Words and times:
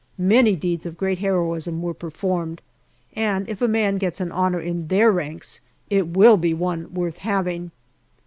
Many 0.17 0.55
deeds 0.55 0.87
of 0.87 0.97
great 0.97 1.19
heroism 1.19 1.83
were 1.83 1.93
performed, 1.93 2.63
and 3.15 3.47
if 3.47 3.61
a 3.61 3.67
man 3.67 3.99
gets 3.99 4.19
an 4.19 4.31
honour 4.31 4.59
in 4.59 4.87
their 4.87 5.11
ranks 5.11 5.61
it 5.91 6.07
will 6.07 6.37
be 6.37 6.55
one 6.55 6.91
worth 6.91 7.17
having. 7.17 7.69